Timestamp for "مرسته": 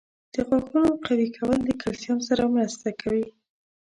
2.55-2.89